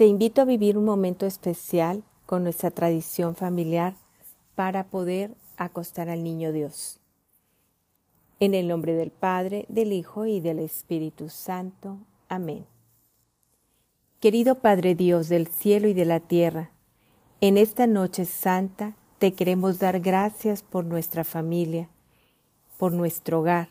[0.00, 3.96] Te invito a vivir un momento especial con nuestra tradición familiar
[4.54, 6.98] para poder acostar al niño Dios.
[8.38, 11.98] En el nombre del Padre, del Hijo y del Espíritu Santo.
[12.30, 12.64] Amén.
[14.20, 16.70] Querido Padre Dios del cielo y de la tierra,
[17.42, 21.90] en esta noche santa te queremos dar gracias por nuestra familia,
[22.78, 23.68] por nuestro hogar.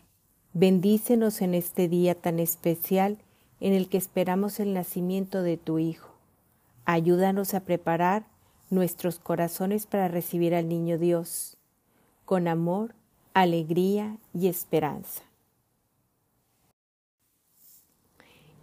[0.54, 3.18] Bendícenos en este día tan especial
[3.59, 6.09] en el que esperamos el nacimiento de tu Hijo.
[6.92, 8.25] Ayúdanos a preparar
[8.71, 11.56] nuestros corazones para recibir al niño Dios,
[12.25, 12.96] con amor,
[13.36, 15.21] alegría y esperanza.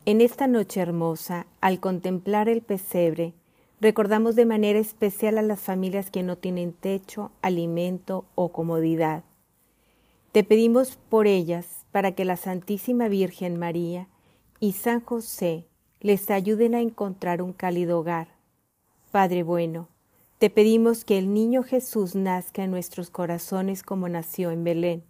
[0.07, 3.33] En esta noche hermosa, al contemplar el pesebre,
[3.81, 9.23] Recordamos de manera especial a las familias que no tienen techo, alimento o comodidad.
[10.33, 14.09] Te pedimos por ellas para que la Santísima Virgen María
[14.59, 15.67] y San José
[16.01, 18.29] les ayuden a encontrar un cálido hogar.
[19.11, 19.89] Padre bueno,
[20.39, 25.03] te pedimos que el niño Jesús nazca en nuestros corazones como nació en Belén,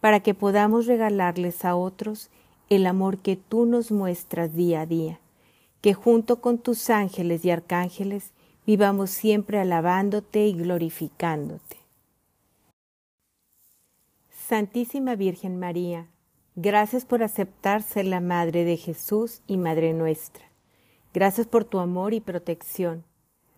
[0.00, 2.30] para que podamos regalarles a otros
[2.68, 5.20] el amor que tú nos muestras día a día
[5.80, 8.32] que junto con tus ángeles y arcángeles
[8.66, 11.76] vivamos siempre alabándote y glorificándote.
[14.30, 16.06] Santísima Virgen María,
[16.60, 20.44] gracias por aceptar ser la Madre de Jesús y Madre nuestra.
[21.14, 23.04] Gracias por tu amor y protección.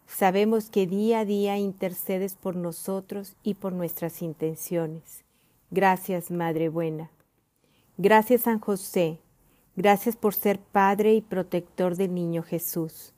[0.06, 5.24] Sabemos que día a día intercedes por nosotros y por nuestras intenciones.
[5.70, 7.10] Gracias, Madre buena.
[7.96, 9.18] Gracias, San José,
[9.76, 13.14] Gracias por ser Padre y protector del niño Jesús.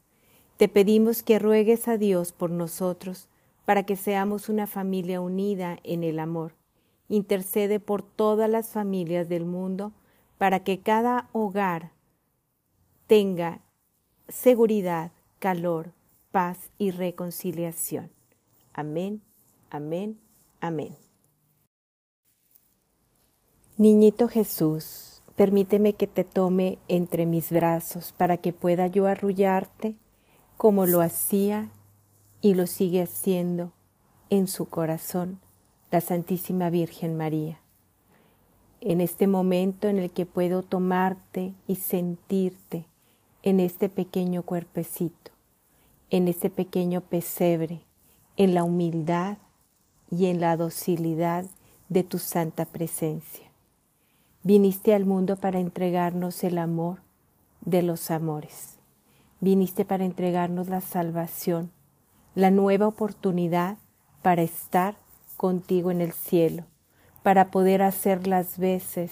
[0.59, 3.29] Te pedimos que ruegues a Dios por nosotros
[3.65, 6.55] para que seamos una familia unida en el amor.
[7.09, 9.93] Intercede por todas las familias del mundo
[10.39, 11.93] para que cada hogar
[13.07, 13.61] tenga
[14.29, 15.93] seguridad, calor,
[16.31, 18.11] paz y reconciliación.
[18.73, 19.23] Amén,
[19.71, 20.19] amén,
[20.61, 20.97] amén.
[23.77, 29.97] Niñito Jesús, Permíteme que te tome entre mis brazos para que pueda yo arrullarte
[30.59, 31.71] como lo hacía
[32.43, 33.73] y lo sigue haciendo
[34.29, 35.41] en su corazón
[35.93, 37.61] la Santísima Virgen María.
[38.81, 42.87] En este momento en el que puedo tomarte y sentirte
[43.43, 45.33] en este pequeño cuerpecito,
[46.09, 47.83] en este pequeño pesebre,
[48.39, 49.37] en la humildad
[50.11, 51.45] y en la docilidad
[51.91, 53.51] de tu santa presencia.
[54.43, 57.03] Viniste al mundo para entregarnos el amor
[57.61, 58.79] de los amores.
[59.41, 61.71] Viniste para entregarnos la salvación,
[62.35, 63.77] la nueva oportunidad
[64.23, 64.97] para estar
[65.43, 66.67] contigo en el cielo,
[67.25, 69.11] para poder hacer las veces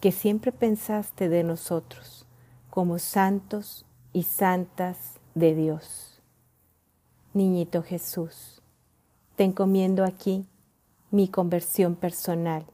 [0.00, 2.28] que siempre pensaste de nosotros
[2.70, 6.22] como santos y santas de Dios.
[7.34, 8.62] Niñito Jesús,
[9.34, 10.46] te encomiendo aquí
[11.10, 12.64] mi conversión personal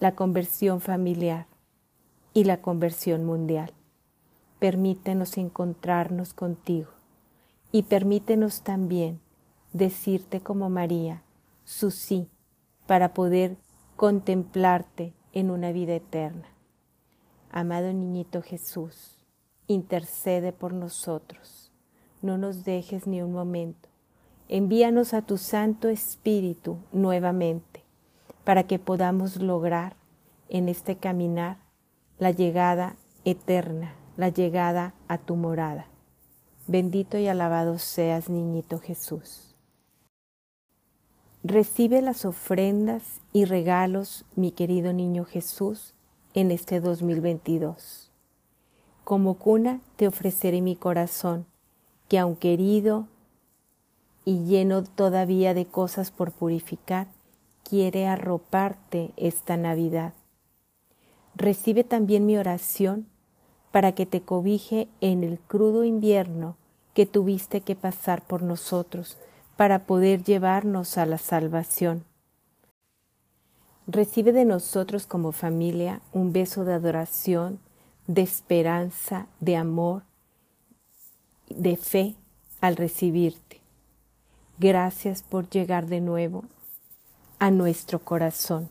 [0.00, 1.46] la conversión familiar
[2.34, 3.72] y la conversión mundial.
[4.58, 6.90] Permítenos encontrarnos contigo
[7.70, 9.20] y permítenos también
[9.72, 11.22] decirte como María
[11.64, 12.28] su sí
[12.86, 13.56] para poder
[13.96, 16.48] contemplarte en una vida eterna.
[17.50, 19.24] Amado niñito Jesús,
[19.66, 21.70] intercede por nosotros.
[22.20, 23.88] No nos dejes ni un momento.
[24.48, 27.84] Envíanos a tu Santo Espíritu nuevamente
[28.44, 29.96] para que podamos lograr
[30.48, 31.58] en este caminar
[32.18, 35.86] la llegada eterna, la llegada a tu morada.
[36.66, 39.51] Bendito y alabado seas, niñito Jesús.
[41.44, 45.92] Recibe las ofrendas y regalos, mi querido niño Jesús,
[46.34, 48.12] en este 2022.
[49.02, 51.46] Como cuna te ofreceré mi corazón,
[52.08, 53.08] que aunque herido
[54.24, 57.08] y lleno todavía de cosas por purificar,
[57.68, 60.12] quiere arroparte esta Navidad.
[61.34, 63.08] Recibe también mi oración
[63.72, 66.54] para que te cobije en el crudo invierno
[66.94, 69.18] que tuviste que pasar por nosotros
[69.56, 72.04] para poder llevarnos a la salvación.
[73.86, 77.58] Recibe de nosotros como familia un beso de adoración,
[78.06, 80.02] de esperanza, de amor,
[81.48, 82.14] de fe
[82.60, 83.60] al recibirte.
[84.58, 86.44] Gracias por llegar de nuevo
[87.38, 88.68] a nuestro corazón.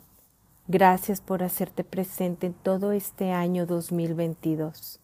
[0.67, 4.99] Gracias por hacerte presente en todo este año 2022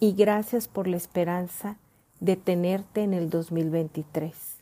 [0.00, 1.76] y gracias por la esperanza
[2.20, 4.61] de tenerte en el 2023.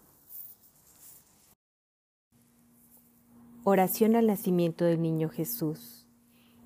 [3.63, 6.07] Oración al nacimiento del niño Jesús.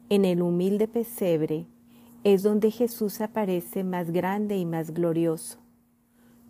[0.08, 1.68] En el humilde pesebre
[2.24, 5.60] es donde Jesús aparece más grande y más glorioso.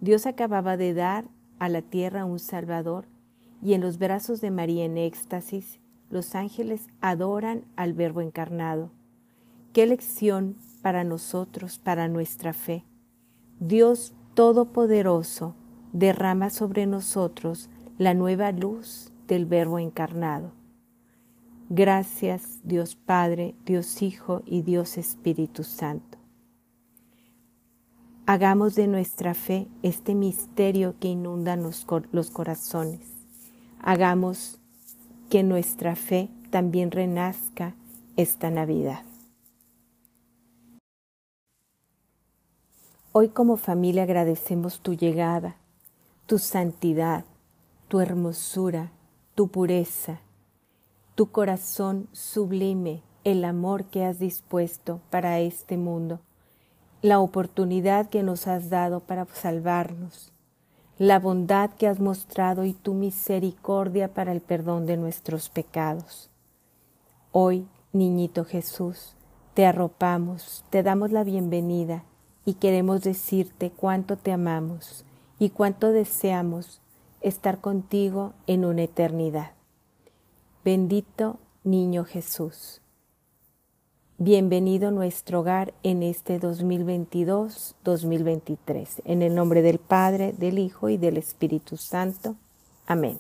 [0.02, 1.26] Dios acababa de dar
[1.58, 3.08] a la tierra un Salvador
[3.64, 5.80] y en los brazos de María en éxtasis
[6.12, 8.92] los ángeles adoran al Verbo encarnado.
[9.74, 12.84] Qué lección para nosotros, para nuestra fe.
[13.60, 15.56] Dios Todopoderoso
[15.92, 20.52] derrama sobre nosotros la nueva luz del Verbo encarnado.
[21.70, 26.18] Gracias Dios Padre, Dios Hijo y Dios Espíritu Santo.
[28.28, 31.86] Hagamos de nuestra fe este misterio que inunda los,
[32.32, 33.02] corazones.
[33.80, 34.60] Hagamos
[35.30, 37.76] que nuestra fe también renazca
[38.16, 39.04] esta Navidad.
[43.12, 45.58] Hoy como familia agradecemos tu llegada,
[46.26, 47.26] tu santidad,
[47.88, 48.92] tu hermosura,
[49.36, 50.22] tu pureza,
[51.16, 56.22] tu corazón sublime, el amor que has dispuesto para este mundo,
[57.02, 60.32] la oportunidad que nos has dado para salvarnos,
[60.98, 66.30] la bondad que has mostrado y tu misericordia para el perdón de nuestros pecados.
[67.34, 69.18] Hoy, niñito Jesús,
[69.54, 72.06] te arropamos, te damos la bienvenida
[72.46, 75.04] y queremos decirte cuánto te amamos
[75.40, 76.80] y cuánto deseamos
[77.26, 79.54] estar contigo en una eternidad.
[80.64, 82.82] Bendito Niño Jesús.
[84.20, 89.02] Bienvenido a nuestro hogar en este 2022-2023.
[89.06, 92.36] En el nombre del Padre, del Hijo y del Espíritu Santo.
[92.86, 93.18] Amén.